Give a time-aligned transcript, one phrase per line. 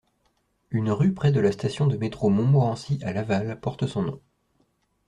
[0.71, 4.21] Une rue près de la station de métro Montmorency à Laval porte son nom.